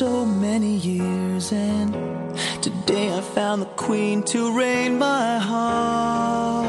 [0.00, 1.92] so many years, and
[2.62, 6.64] today I found the queen to reign my heart.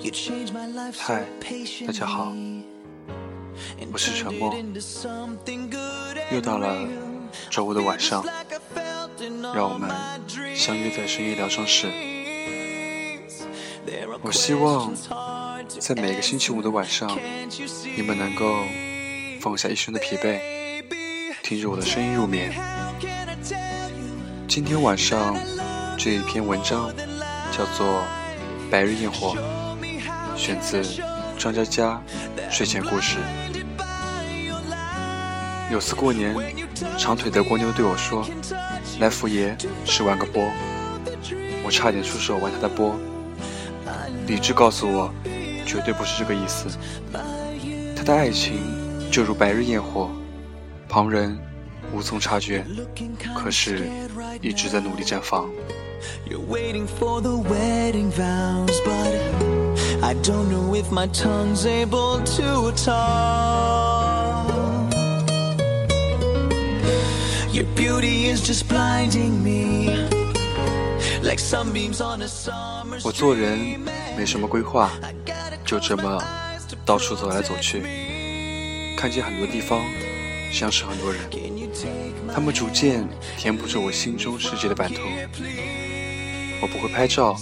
[0.00, 1.26] You changed my life so 嗨，
[1.88, 2.32] 大家好
[3.92, 4.54] 我是 turned 默
[6.30, 6.86] 又到了
[7.50, 8.24] 周五的晚上
[9.52, 9.90] 让我们
[10.54, 11.88] 相约在深夜疗伤室。
[11.88, 13.42] dreams.
[13.84, 14.94] There are 我希望
[15.80, 17.10] 在每个星期五的晚上
[17.96, 18.62] 你们能够
[19.40, 20.38] 放下一身的疲惫，
[21.42, 22.52] 听着我的声音入眠。
[24.46, 25.34] 今天晚上
[25.96, 26.92] 这一篇文章
[27.50, 28.02] 叫做
[28.70, 29.34] 《白日焰火》，
[30.36, 30.82] 选自
[31.38, 32.02] 张嘉佳
[32.50, 33.16] 睡前故事。
[35.72, 36.36] 有次过年，
[36.98, 38.28] 长腿德国妞对我说
[39.00, 40.52] ：“来福爷是玩个波。”
[41.64, 42.94] 我差点出手玩他的波。
[44.26, 45.10] 理智告诉我，
[45.64, 46.68] 绝对不是这个意思。
[47.96, 48.58] 他的爱情
[49.10, 50.08] 就如白日焰火，
[50.88, 51.36] 旁人
[51.92, 52.64] 无从察觉，
[53.34, 53.90] 可是
[54.40, 55.50] 一直在努力绽放。
[56.28, 59.20] You're waiting for the wedding vows, but
[60.00, 64.46] I don't know if my tongue's able to talk.
[67.52, 70.06] Your beauty is just blinding me,
[71.22, 73.58] like sunbeams on a summer's 我做人
[74.16, 74.92] 没什么规划，
[75.66, 76.22] 就这么
[76.86, 77.82] 到处走来走去，
[79.00, 79.80] 看见很多地方，
[80.52, 81.22] 相识很多人，
[82.34, 85.00] 他们逐渐填补着我心中世界的版图。
[86.60, 87.34] 我不会拍照，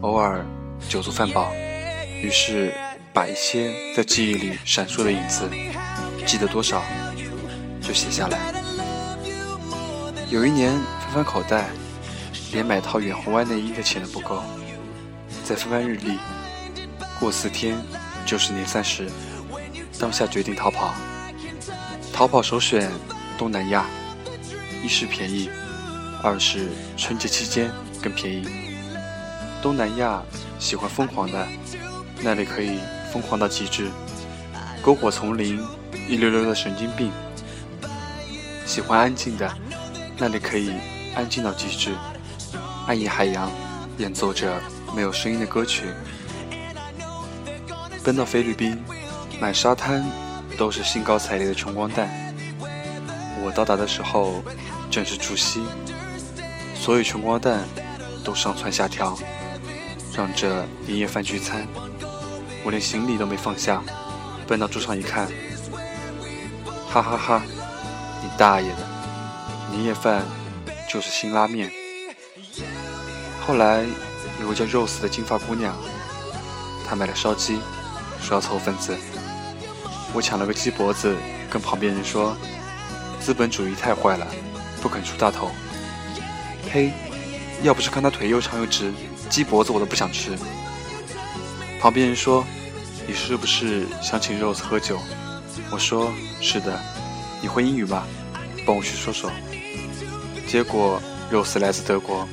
[0.00, 0.42] 偶尔
[0.88, 1.52] 酒足饭饱，
[2.22, 2.72] 于是
[3.12, 5.46] 把一些在记忆里闪烁的影子，
[6.24, 6.82] 记得多少
[7.82, 8.38] 就写下来。
[10.30, 11.66] 有一年翻翻口袋，
[12.52, 14.42] 连买套远红外内衣的钱都不够，
[15.44, 16.18] 再翻翻日历，
[17.20, 17.76] 过四天
[18.24, 19.06] 就是年三十，
[19.98, 20.94] 当下决定逃跑。
[22.12, 22.90] 逃跑首选
[23.36, 23.84] 东南亚，
[24.82, 25.50] 一是便宜，
[26.22, 27.70] 二是春节期间
[28.02, 28.46] 更便宜。
[29.60, 30.22] 东南亚
[30.58, 31.46] 喜欢疯狂的，
[32.22, 32.78] 那里可以
[33.12, 33.90] 疯狂到极致，
[34.82, 35.60] 篝火丛林，
[36.08, 37.10] 一溜溜的神经病。
[38.64, 39.52] 喜欢安静的，
[40.18, 40.72] 那里可以
[41.14, 41.94] 安静到极致，
[42.86, 43.50] 暗夜海洋，
[43.98, 44.60] 演奏着
[44.94, 45.84] 没有声音的歌曲。
[48.04, 48.78] 奔到菲律宾，
[49.40, 50.04] 满沙滩
[50.56, 52.08] 都是兴高采烈的穷光蛋。
[53.42, 54.42] 我到达的时候
[54.90, 55.62] 正是除夕，
[56.74, 57.64] 所有穷光蛋
[58.24, 59.16] 都上蹿下跳，
[60.16, 61.66] 让这年夜饭聚餐。
[62.64, 63.82] 我连行李都没放下，
[64.46, 65.28] 奔到桌上一看，
[66.88, 67.42] 哈哈哈
[68.22, 68.78] 你大爷的！
[69.70, 70.24] 年夜饭
[70.88, 71.70] 就是辛拉面。
[73.46, 73.84] 后来
[74.40, 75.76] 有个叫 Rose 的金发姑娘，
[76.88, 77.60] 她买了烧鸡，
[78.20, 78.96] 说要凑份子。
[80.12, 81.14] 我抢了个鸡脖子，
[81.50, 82.36] 跟旁边人说
[83.20, 84.26] ：“资本主义太坏了，
[84.80, 85.50] 不肯出大头。”
[86.68, 86.92] 呸！
[87.62, 88.92] 要不是看他腿又长又直，
[89.28, 90.36] 鸡脖子我都不想吃。
[91.80, 92.44] 旁边人说
[93.06, 94.98] ：“你是不是想请 Rose 喝酒？”
[95.70, 96.78] 我说：“是的。”
[97.42, 98.02] 你会英语吗？
[98.66, 99.30] 帮我去说说。
[100.48, 101.00] 结果
[101.30, 102.26] Rose 来自德国，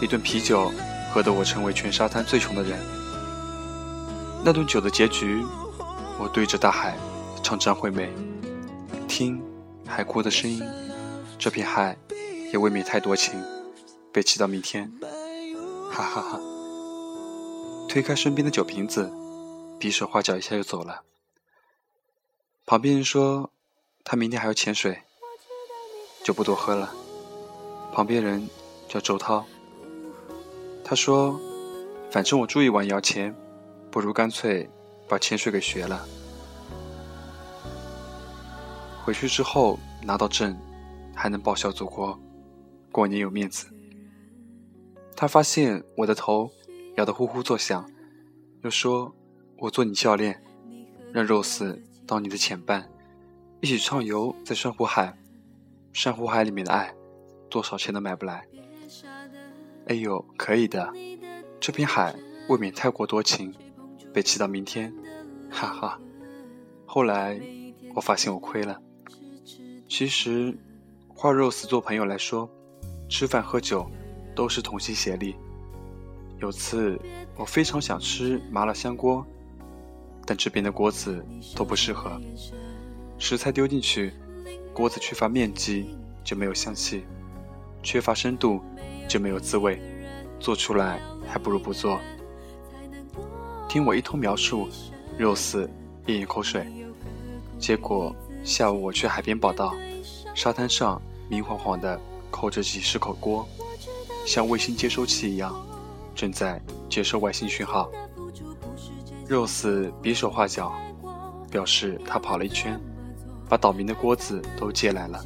[0.00, 0.72] 一顿啤酒
[1.12, 2.78] 喝得我成为全沙滩最穷的人。
[4.44, 5.44] 那顿酒的结局，
[6.18, 6.96] 我对着大海
[7.42, 8.08] 唱张惠妹，
[9.08, 9.42] 听
[9.86, 10.62] 海哭的声音，
[11.38, 11.96] 这片海
[12.52, 13.42] 也未免太多情，
[14.12, 14.90] 被气到明天，
[15.90, 16.40] 哈哈哈。
[17.88, 19.12] 推开身边的酒瓶子，
[19.78, 21.02] 比手画脚一下就走了。
[22.64, 23.50] 旁边人说
[24.04, 25.02] 他明天还要潜水，
[26.24, 26.94] 就不多喝了。
[27.92, 28.48] 旁边人
[28.88, 29.44] 叫周涛，
[30.84, 31.38] 他说
[32.10, 33.34] 反正我住一晚也要钱，
[33.90, 34.70] 不如干脆
[35.14, 36.04] 把潜水给学了。
[39.04, 40.58] 回去之后拿到证，
[41.14, 42.18] 还能报效祖国，
[42.90, 43.68] 过年有面子。
[45.14, 46.50] 他发现我的头
[46.96, 47.88] 摇得呼呼作响，
[48.62, 49.14] 又说
[49.58, 50.42] ：“我做你教练，
[51.12, 52.90] 让 Rose 当你的潜伴，
[53.60, 55.16] 一起畅游在珊瑚海。
[55.92, 56.92] 珊瑚海里面的爱，
[57.48, 58.44] 多少钱都买不来。”
[59.86, 60.92] 哎呦，可以的，
[61.60, 62.12] 这片海
[62.48, 63.54] 未免太过多情，
[64.12, 64.92] 被气到明天，
[65.54, 66.00] 哈哈。
[66.84, 67.40] 后来
[67.94, 68.76] 我发现我亏了。
[69.88, 70.56] 其实，
[71.08, 72.50] 画 Rose 做朋友来说，
[73.08, 73.88] 吃饭喝酒
[74.34, 75.36] 都是同心协力。
[76.40, 76.98] 有次
[77.36, 79.24] 我非常想吃麻辣香锅，
[80.26, 81.24] 但这边的锅子
[81.54, 82.20] 都不适合，
[83.18, 84.12] 食材丢进去，
[84.74, 87.04] 锅子缺乏面积就没有香气，
[87.82, 88.60] 缺乏深度
[89.08, 89.80] 就没有滋味，
[90.40, 92.00] 做出来还不如不做。
[93.68, 94.68] 听我一通描述，
[95.16, 95.70] 肉丝
[96.06, 96.66] 咽咽口水，
[97.58, 99.72] 结果下午我去海边报道，
[100.34, 101.98] 沙滩上明晃晃的
[102.30, 103.46] 扣着几十口锅，
[104.26, 105.54] 像卫星接收器一样，
[106.14, 107.90] 正在接收外星讯号。
[109.28, 110.72] 肉丝比手画脚，
[111.48, 112.78] 表示他跑了一圈，
[113.48, 115.24] 把岛民的锅子都借来了。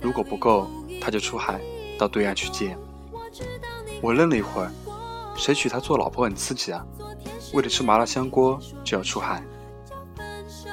[0.00, 0.68] 如果不够，
[1.00, 1.60] 他就出海
[1.98, 2.78] 到对岸去借。
[4.00, 4.70] 我愣了一会儿，
[5.36, 6.86] 谁娶她做老婆很刺激啊？
[7.52, 9.42] 为了吃麻辣香锅就要出海？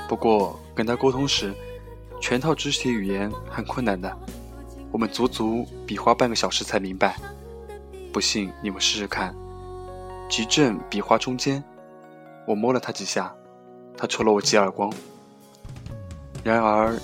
[0.08, 1.54] 不过跟他沟通时，
[2.20, 4.16] 全套肢体语言很困难的，
[4.92, 7.16] 我们足足比划半个小时才明白。
[8.12, 9.34] 不信你们试试看，
[10.30, 11.64] 急正比划中间。
[12.46, 13.34] 我摸了他几下，
[13.98, 14.94] 他抽了我几耳光。
[16.44, 17.00] 然而，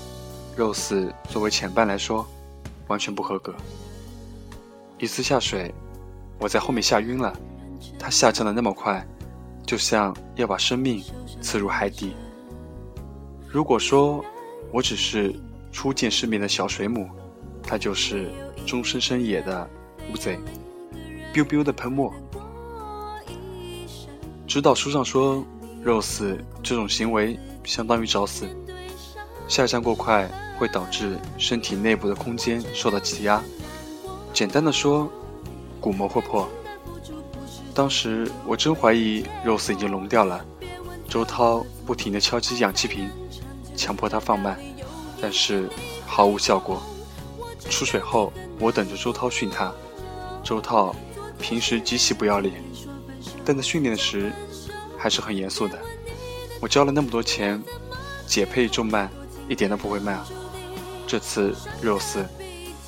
[0.55, 2.27] 肉丝作为前半来说，
[2.87, 3.55] 完全不合格。
[4.97, 5.73] 一次下水，
[6.39, 7.33] 我在后面吓晕了，
[7.97, 9.03] 他下降的那么快，
[9.69, 10.99] 就像要把生命
[11.41, 12.15] 刺入海底。
[13.47, 14.25] 如果说
[14.71, 15.31] 我只是
[15.71, 17.07] 初见世面的小水母，
[17.61, 18.31] 他就是
[18.65, 19.69] 终身深野的
[20.11, 20.39] 乌贼
[21.31, 22.11] ，biu biu 的喷墨。
[24.47, 25.45] 指导书上说，
[25.83, 28.49] 肉死这种行为相当于找死，
[29.47, 30.27] 下降过快
[30.57, 33.39] 会导致身体内部的空间受到挤压。
[34.33, 35.07] 简单的说，
[35.79, 36.49] 鼓膜会破。
[37.79, 40.43] 当时我真怀疑肉丝已经聋掉了。
[41.07, 43.09] 周涛不停地敲击氧气瓶，
[43.73, 44.59] 强迫他放慢，
[45.21, 45.69] 但是
[46.05, 46.83] 毫无效果。
[47.69, 49.71] 出水后，我等着周涛训他。
[50.43, 50.93] 周涛
[51.39, 52.61] 平时极其不要脸。
[53.45, 54.29] 但在训练时，
[54.97, 55.79] 还是很严肃的。
[56.59, 57.63] 我交了那么多钱，
[58.27, 59.09] 解配重慢，
[59.47, 60.19] 一点都不会慢。
[61.07, 62.25] 这次肉丝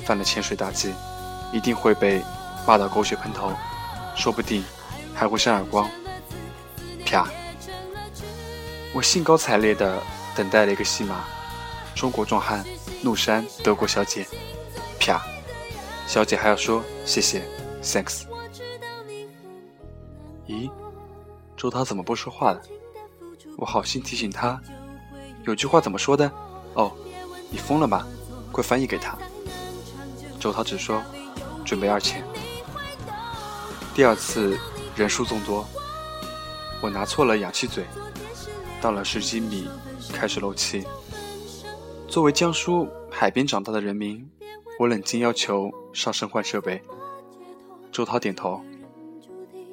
[0.03, 0.93] 犯了潜水大忌，
[1.53, 2.21] 一定会被
[2.67, 3.53] 骂到狗血喷头，
[4.17, 4.61] 说不定
[5.13, 5.89] 还会扇耳光。
[7.05, 7.27] 啪！
[8.93, 10.01] 我兴高采烈地
[10.35, 11.23] 等待了一个戏码：
[11.95, 12.65] 中国壮汉
[13.01, 14.25] 怒扇德国小姐。
[14.99, 15.21] 啪！
[16.07, 17.41] 小姐还要说谢谢
[17.81, 18.23] ，thanks。
[20.47, 20.69] 咦，
[21.55, 22.61] 周涛怎么不说话了？
[23.57, 24.59] 我好心提醒他，
[25.45, 26.29] 有句话怎么说的？
[26.73, 26.91] 哦，
[27.49, 28.05] 你疯了吧？
[28.51, 29.17] 快翻译给他。
[30.39, 31.01] 周涛只说
[31.63, 32.21] 准备二千。
[33.93, 34.57] 第二次
[35.01, 35.67] 人数众多，
[36.79, 37.83] 我拿错了氧气嘴，
[38.79, 39.67] 到了十几米
[40.13, 40.85] 开始漏气。
[42.07, 44.23] 作为江苏海边长大的人民，
[44.77, 46.79] 我冷静要求上身换设备。
[47.91, 48.61] 周涛点头。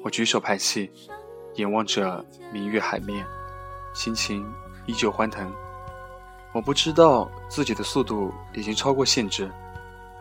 [0.03, 0.89] 我举手排气，
[1.57, 3.23] 眼望着明月海面，
[3.93, 4.43] 心情
[4.87, 5.53] 依旧欢腾。
[6.53, 9.51] 我不知道自己的速度已经超过限制，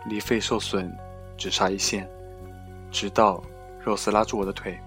[0.04, 0.94] 离肺受损
[1.38, 2.06] 只差一线。
[2.90, 3.42] 直到
[3.80, 4.78] 肉丝拉住我的腿，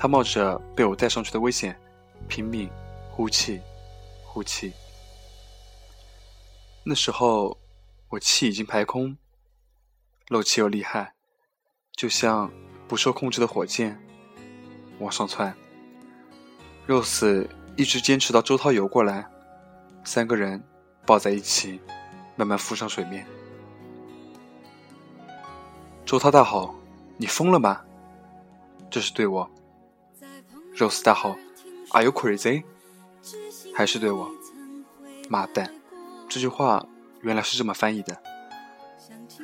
[0.00, 1.78] 他冒着被我带上去的危险，
[2.26, 2.70] 拼命
[3.10, 3.60] 呼气，
[4.24, 4.72] 呼气。
[6.82, 7.54] 那时候
[8.08, 9.14] 我气已经排空，
[10.28, 11.12] 漏气又厉害，
[11.92, 12.50] 就像
[12.88, 14.00] 不受控制的火箭。
[15.00, 15.54] 往上窜，
[16.86, 19.26] 肉丝一直坚持到周涛游过来，
[20.02, 20.62] 三个人
[21.04, 21.78] 抱在一起，
[22.36, 23.26] 慢慢浮上水面。
[26.06, 26.74] 周涛大吼
[27.18, 27.84] ：“你疯了吗？”
[28.90, 29.50] 这是对我。
[30.80, 31.36] Rose 大吼
[31.90, 32.64] ：“Are you crazy？”
[33.74, 34.30] 还是对我。
[35.28, 35.70] 妈蛋！
[36.26, 36.86] 这句话
[37.20, 38.16] 原来是这么翻译的。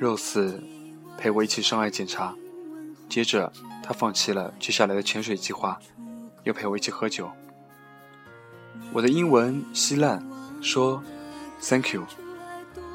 [0.01, 0.59] Rose
[1.19, 2.35] 陪我一起上岸检查，
[3.11, 3.53] 接着。
[3.83, 5.79] 他放弃了接下来的潜水计划，
[6.43, 7.31] 又陪我一起喝酒。
[8.93, 10.27] 我的英文稀烂，
[10.61, 11.01] 说
[11.61, 12.03] “Thank you”。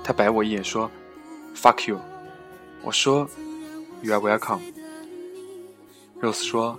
[0.04, 0.92] 他白我一眼说
[1.56, 1.98] “Fuck you”。
[2.82, 3.30] 我说
[4.02, 4.60] “You are welcome”。
[6.20, 6.78] Rose 说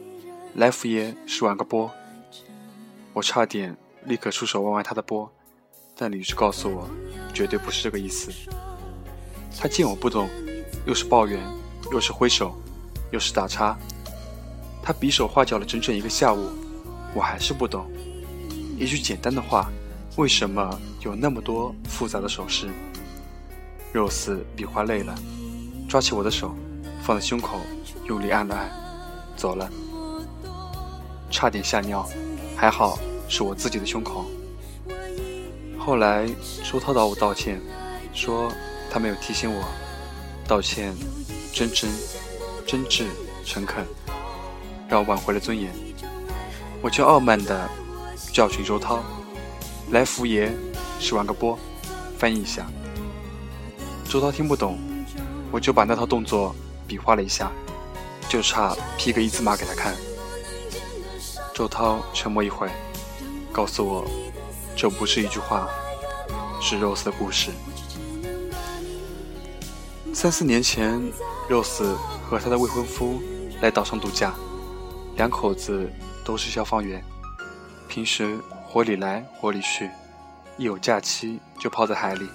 [0.55, 1.91] 来福爷是玩个波”。
[3.15, 5.31] 我差点立刻出手玩玩他的波，
[5.97, 6.89] 但理智告诉我，
[7.35, 8.31] 绝对不是这个意思。
[9.59, 10.29] 他见我不懂，
[10.87, 11.39] 又是抱怨，
[11.93, 12.55] 又是挥手，
[13.11, 13.77] 又是打叉。
[14.83, 16.49] 他比手画脚了整整一个下午，
[17.15, 17.87] 我还是不懂。
[18.79, 19.71] 一句简单的话，
[20.17, 22.69] 为什么有那么多复杂的手势？
[23.93, 25.15] 肉丝比划累了，
[25.89, 26.55] 抓起我的手，
[27.03, 27.61] 放在胸口，
[28.07, 28.71] 用力按了按，
[29.37, 29.71] 走了。
[31.33, 32.09] 差点吓尿，
[32.55, 32.99] 还好
[33.29, 34.27] 是我自己的胸口。
[35.79, 36.29] 后来
[36.63, 37.61] 周涛找我道歉，
[38.15, 38.53] 说
[38.91, 39.65] 他没有提醒我，
[40.47, 40.95] 道歉
[41.53, 41.91] 真真
[42.65, 43.07] 真挚
[43.45, 43.85] 诚恳。
[44.89, 45.73] 让我挽回了尊严，
[46.83, 47.69] 我就傲慢地
[48.31, 49.03] 教训周涛
[49.91, 50.53] ：“来福爷
[51.01, 51.59] 是玩个波，
[52.19, 52.67] 翻译一下。”
[54.07, 54.79] 周涛听不懂，
[55.51, 56.55] 我就把那套动作
[56.87, 57.51] 比划了一下，
[58.29, 59.97] 就差 P 个一字马给他看。
[61.55, 62.71] 周涛沉默一会，
[63.53, 64.07] 告诉我
[64.75, 65.69] ：“这不是一句话，
[66.63, 67.51] 是 Rose 的故事。
[70.15, 70.99] 三四年前
[71.51, 71.95] ，Rose
[72.27, 73.21] 和她的未婚夫
[73.61, 74.33] 来岛上度假，
[75.17, 75.93] 两口子
[76.25, 77.05] 都是消防员，
[77.87, 79.91] 平时火里来火里去，
[80.57, 82.27] 一有假期就泡在海里。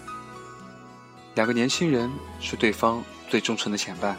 [1.33, 4.15] 两个年轻人是对方最忠诚的前伴，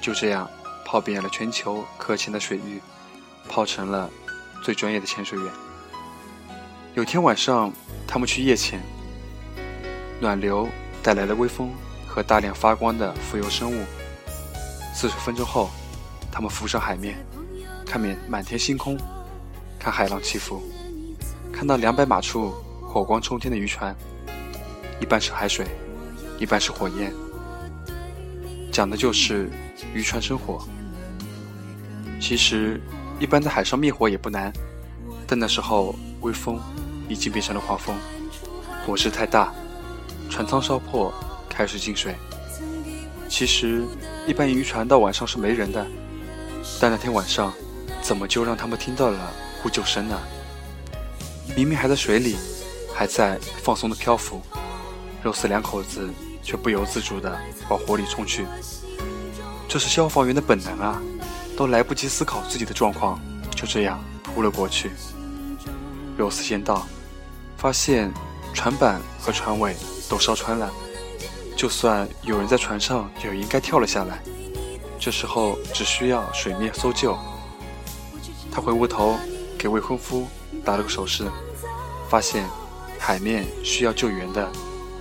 [0.00, 0.48] 就这样
[0.84, 2.80] 泡遍了全球可浅的水域，
[3.48, 4.10] 泡成了
[4.62, 5.52] 最专业的潜水员。
[6.94, 7.72] 有天晚上，
[8.06, 8.80] 他们去夜潜，
[10.20, 10.68] 暖流
[11.02, 11.70] 带来了微风
[12.06, 13.84] 和大量发光的浮游生物。
[14.94, 15.70] 四十分钟后，
[16.30, 17.16] 他们浮上海面，
[17.86, 18.96] 看满满天星空，
[19.78, 20.62] 看海浪起伏，
[21.50, 23.96] 看到两百码处火光冲天的渔船，
[25.00, 25.66] 一半是海水，
[26.38, 27.10] 一半是火焰，
[28.70, 29.50] 讲的就是
[29.94, 30.62] 渔船生活。
[32.20, 32.78] 其实，
[33.22, 34.52] 一般在海上灭火也不难，
[35.28, 36.60] 但那时候微风。
[37.08, 37.94] 已经变成了狂风，
[38.86, 39.52] 火势太大，
[40.30, 41.12] 船舱烧破，
[41.46, 42.14] 开始进水。
[43.28, 43.84] 其实，
[44.26, 45.86] 一般渔船到晚上是没人的，
[46.80, 47.52] 但那天晚上，
[48.00, 50.18] 怎么就让他们听到了呼救声呢？
[51.54, 52.36] 明明还在水里，
[52.94, 54.40] 还在放松的漂浮，
[55.22, 56.08] 肉丝两口子
[56.42, 57.38] 却不由自主地
[57.68, 58.46] 往火里冲去。
[59.68, 61.02] 这是消防员的本能啊！
[61.56, 63.20] 都来不及思考自己的状况，
[63.54, 64.90] 就这样扑了过去。
[66.16, 66.86] 肉丝先到。
[67.58, 68.12] 发现
[68.52, 69.76] 船板和船尾
[70.08, 70.68] 都烧穿了，
[71.56, 74.20] 就算有人在船上，也应该跳了下来。
[74.98, 77.16] 这时候只需要水面搜救。
[78.50, 79.16] 他回过头
[79.56, 80.26] 给未婚夫
[80.64, 81.30] 打了个手势，
[82.08, 82.44] 发现
[82.98, 84.50] 海面需要救援的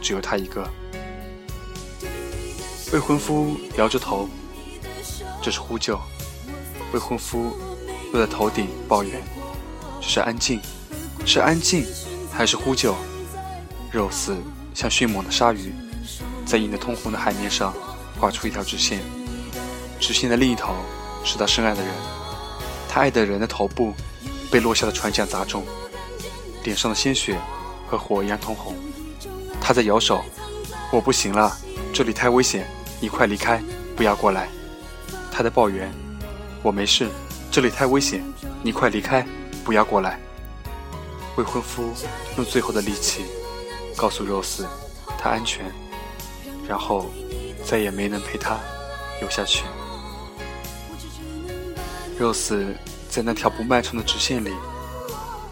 [0.04, 0.70] 只有他一个。
[2.94, 4.30] 未婚夫摇着头，
[5.42, 6.00] 这是呼救。
[6.94, 7.58] 未婚夫
[8.14, 9.22] 落在头顶抱怨
[10.02, 10.60] ：“这是安静，
[11.26, 11.86] 是安静。”
[12.34, 12.96] 还是呼救，
[13.92, 14.38] 肉丝
[14.74, 15.76] 像迅猛的鲨鱼，
[16.46, 17.74] 在映得通红的海面上
[18.18, 19.02] 画出一条直线。
[20.00, 20.74] 直线的另一头
[21.26, 21.94] 是他深爱的人，
[22.88, 23.94] 他爱的人的头部
[24.50, 25.66] 被落下的船桨砸中，
[26.64, 27.38] 脸上的鲜血
[27.86, 28.74] 和火一样通红。
[29.60, 30.24] 他在摇手
[30.90, 31.56] ：“我不行了，
[31.94, 32.66] 这里太危险，
[33.02, 33.62] 你快离开，
[33.96, 34.48] 不要过来。”
[35.30, 35.92] 他在抱怨
[36.64, 37.10] ：“我没事，
[37.52, 38.24] 这里太危险，
[38.64, 39.26] 你快离开，
[39.64, 40.20] 不要过来。”
[41.38, 41.94] 未婚夫
[42.38, 43.26] 用最后的力气
[43.96, 44.66] 告诉 Rose，
[45.18, 45.66] 他安全，
[46.68, 47.10] 然后
[47.66, 48.60] 再也没能陪他
[49.22, 49.64] 游下去。
[52.20, 52.76] Rose
[53.10, 54.52] 在那条不漫长的直线里，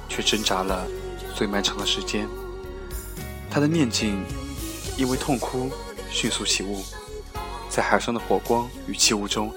[0.07, 0.85] 却挣扎了
[1.33, 2.27] 最漫长的时间。
[3.49, 4.23] 他的面镜
[4.95, 5.71] 因为痛哭
[6.11, 6.83] 迅速起雾，
[7.69, 9.51] 在海上的火光与气雾中，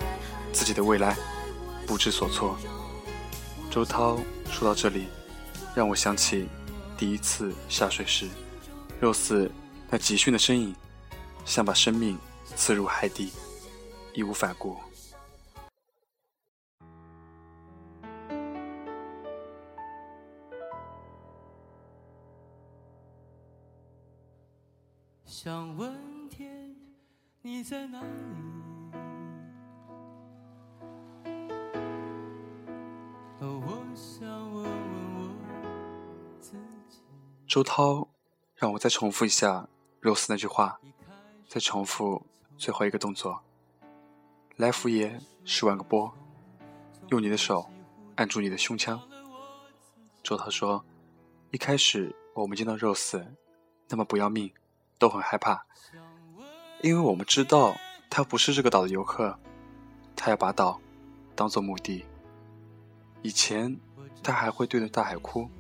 [0.52, 1.16] 自己的未来
[1.86, 2.56] 不知所措。
[3.70, 4.18] 周涛
[4.50, 5.06] 说到这里。
[5.74, 6.50] 让我想起
[6.98, 8.28] 第一次下水时，
[9.00, 9.50] 肉丝
[9.88, 10.76] 那急训的身影，
[11.46, 12.18] 像把生命
[12.54, 13.32] 刺入海底，
[14.12, 14.76] 义无反顾。
[25.24, 26.76] 想问天，
[27.40, 28.41] 你在哪里？
[37.52, 38.08] 周涛
[38.54, 39.68] 让我再重复一下
[40.00, 40.80] 肉丝那句话，
[41.46, 42.24] 再重复
[42.56, 43.38] 最后一个动作。
[44.56, 46.10] 来福爷十万个波，
[47.10, 47.70] 用你的手
[48.16, 48.98] 按住你的胸腔。
[50.22, 50.82] 周涛说
[51.52, 53.22] ：“一开始我们见到肉丝
[53.90, 54.50] 那么不要命，
[54.98, 55.66] 都很害怕，
[56.80, 57.76] 因为我们知道
[58.08, 59.38] 他不是这个岛的游客，
[60.16, 60.80] 他要把岛
[61.34, 62.06] 当做墓地。
[63.20, 63.78] 以前
[64.22, 65.50] 他还会对着大海哭，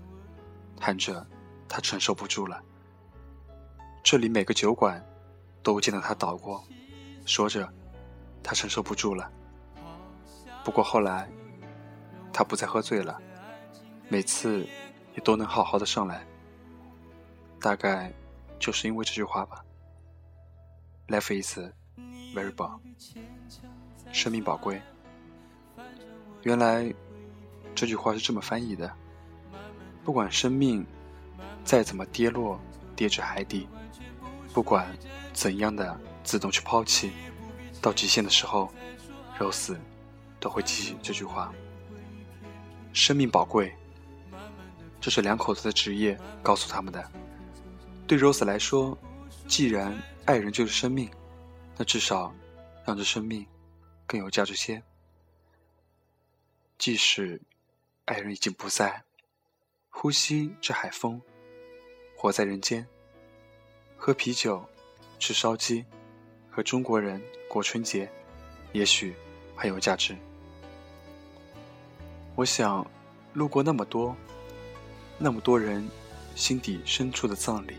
[0.80, 1.26] 喊着。”
[1.72, 2.62] 他承受不住了。
[4.02, 5.02] 这里每个酒馆
[5.62, 6.62] 都见到他倒过，
[7.24, 7.66] 说着
[8.42, 9.32] 他承受不住了。
[10.62, 11.26] 不过后来
[12.30, 13.18] 他不再喝醉了，
[14.10, 14.68] 每次
[15.14, 16.26] 也都能好好的上来。
[17.58, 18.12] 大概
[18.58, 19.64] 就是因为这句话吧。
[21.08, 21.58] Life is
[22.36, 22.78] very 宝，
[24.12, 24.78] 生命宝贵。
[26.42, 26.92] 原来
[27.74, 28.92] 这句话是这么翻译的。
[30.04, 30.86] 不管生命。
[31.64, 32.60] 再怎么跌落，
[32.94, 33.68] 跌至海底，
[34.52, 34.96] 不管
[35.32, 37.12] 怎样的自动去抛弃，
[37.80, 38.72] 到极限的时候
[39.38, 39.76] ，Rose
[40.38, 41.52] 都会记起这句话：
[42.92, 43.74] 生命宝贵。
[45.00, 47.10] 这是两口子的职业告诉他们的。
[48.06, 48.96] 对 Rose 来说，
[49.48, 51.10] 既然爱人就是生命，
[51.76, 52.32] 那至少
[52.84, 53.44] 让这生命
[54.06, 54.82] 更有价值些。
[56.78, 57.40] 即使
[58.04, 59.02] 爱人已经不在，
[59.88, 61.20] 呼吸这海风。
[62.22, 62.86] 活在人间，
[63.96, 64.64] 喝啤酒，
[65.18, 65.84] 吃烧鸡，
[66.48, 68.08] 和中国人过春节，
[68.70, 69.12] 也许
[69.56, 70.16] 很有价值。
[72.36, 72.88] 我想，
[73.32, 74.14] 路过那么多，
[75.18, 75.84] 那么多人
[76.36, 77.74] 心底深处的葬礼，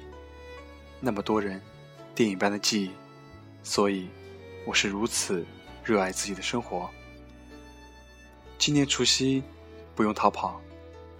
[0.99, 1.61] 那么多人
[2.13, 2.91] 电影般的记忆，
[3.63, 4.09] 所以
[4.65, 5.45] 我是如此
[5.85, 6.89] 热爱自己的生活。
[8.57, 9.41] 今年除夕
[9.95, 10.59] 不用逃跑，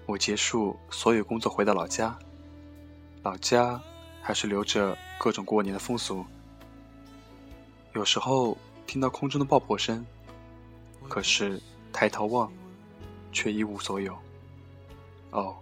[0.05, 2.19] 我结束所有工作回到老家。
[3.23, 3.81] 老家
[4.21, 6.25] 还是留着各种过年的风俗。
[7.93, 10.05] 有时候听到空中的爆破声，
[11.07, 11.61] 可是
[11.93, 12.51] 抬头望，
[13.31, 14.13] 却一无所有。
[15.31, 15.55] 哦，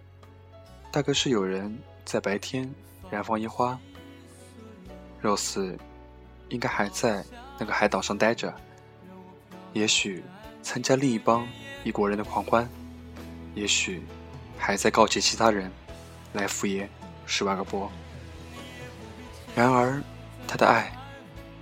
[0.90, 2.68] 大概是有人在白天
[3.08, 3.78] 燃放烟花。
[5.22, 5.78] Rose
[6.48, 7.24] 应该还在
[7.60, 8.52] 那个海岛上待着，
[9.72, 10.24] 也许
[10.62, 11.46] 参加另一帮。
[11.84, 12.68] 异国人的狂欢，
[13.56, 14.02] 也许
[14.56, 15.68] 还在告诫其他人
[16.32, 16.88] 来赴宴
[17.26, 17.90] 十万个波。
[19.54, 20.02] 然而，
[20.46, 20.92] 他的爱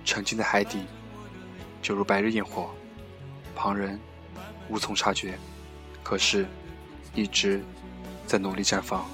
[0.03, 0.85] 沉浸在海底，
[1.81, 2.69] 就如白日焰火，
[3.55, 3.99] 旁人
[4.69, 5.37] 无从察觉，
[6.03, 6.45] 可是，
[7.13, 7.63] 一直
[8.25, 9.05] 在努力绽放。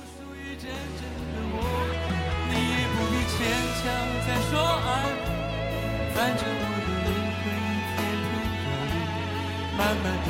[9.78, 10.28] 慢慢的。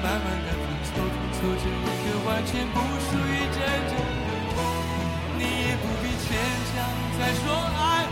[0.00, 3.92] 慢慢的拼凑，拼凑成一个完全不属于真正
[4.22, 4.27] 的。
[5.38, 6.34] 你也不必牵
[6.74, 6.74] 强
[7.16, 8.10] 再说爱，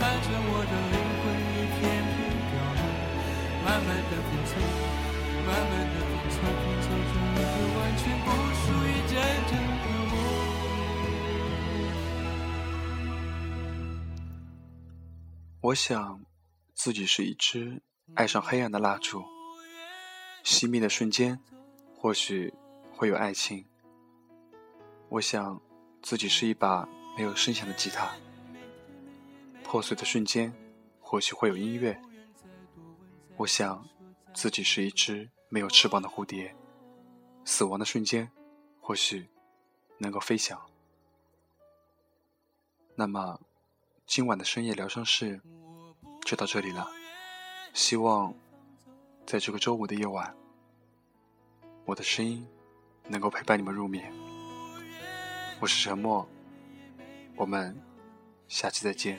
[0.00, 1.24] 反正我的灵魂
[1.54, 1.78] 一片
[2.10, 2.16] 片
[2.50, 2.82] 飘落。
[3.64, 4.52] 慢慢的拼凑，
[5.46, 8.26] 慢慢的拼凑，拼凑成一个完全不
[8.60, 9.14] 属于真
[9.48, 10.14] 正的我。
[15.60, 16.20] 我想，
[16.74, 17.80] 自己是一支
[18.14, 19.24] 爱上黑暗的蜡烛。
[20.44, 21.40] 熄灭的瞬间，
[21.96, 22.52] 或许
[22.94, 23.64] 会有爱情。
[25.08, 25.62] 我想，
[26.04, 26.86] 自己是一把
[27.16, 28.14] 没有声响的吉他。
[29.62, 30.52] 破碎的瞬间，
[31.00, 31.98] 或许会有音乐。
[33.38, 33.88] 我想，
[34.34, 36.54] 自己是一只没有翅膀的蝴蝶。
[37.46, 38.30] 死亡的瞬间，
[38.82, 39.26] 或许
[39.96, 40.60] 能够飞翔。
[42.94, 43.40] 那么，
[44.06, 45.40] 今晚的深夜疗伤室
[46.26, 46.86] 就到这里了。
[47.72, 48.34] 希望。
[49.26, 50.36] 在这个周五的夜晚，
[51.86, 52.46] 我的声音
[53.08, 54.12] 能够陪伴你们入眠。
[55.60, 56.28] 我是沉默，
[57.36, 57.74] 我们
[58.48, 59.18] 下期再见。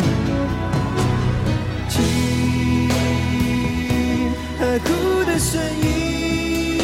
[4.71, 4.87] 在哭
[5.25, 6.79] 的声音，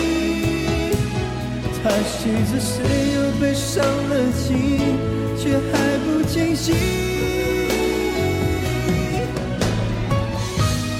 [1.81, 2.83] 叹息着谁
[3.15, 4.97] 又被伤了心，
[5.39, 6.75] 却还不清醒。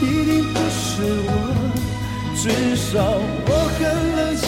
[0.02, 1.30] 一定不是我，
[2.38, 2.46] 至
[2.78, 3.82] 少我很
[4.16, 4.48] 冷静。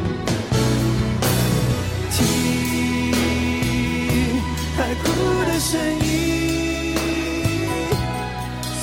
[4.91, 5.07] 海哭
[5.45, 6.97] 的声音，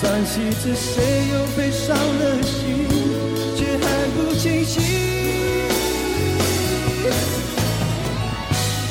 [0.00, 2.88] 算计着谁又悲伤了心，
[3.54, 3.84] 却还
[4.16, 4.80] 不清醒。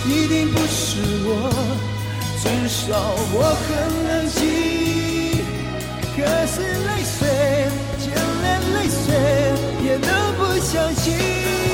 [0.06, 1.30] 一定不是我，
[2.40, 2.86] 至少
[3.34, 3.68] 我很
[4.08, 4.38] 冷静。
[6.16, 7.20] 可是泪水，
[7.98, 8.06] 就
[8.44, 9.06] 连泪水
[9.84, 11.67] 也都不相信。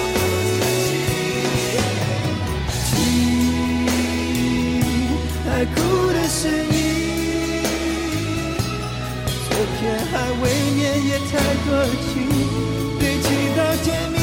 [5.64, 5.76] 爱哭
[6.12, 7.64] 的声音，
[9.50, 9.80] 这片
[10.12, 10.44] 海未
[10.76, 11.32] 免也太
[11.64, 11.72] 多
[12.04, 12.12] 情，
[13.00, 14.20] 堆积到天明。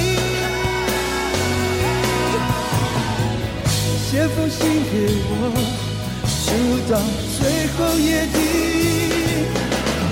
[4.04, 4.60] 写封信
[4.92, 4.94] 给
[5.30, 5.32] 我，
[6.44, 6.46] 直
[6.92, 6.92] 到
[7.38, 7.40] 最
[7.72, 8.36] 后夜底，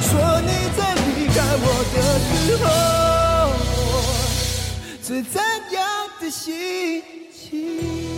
[0.01, 0.11] 说
[0.41, 2.33] 你在离开我的时
[2.64, 2.67] 候
[5.03, 5.37] 是怎
[5.75, 5.79] 样
[6.23, 8.17] 的心情。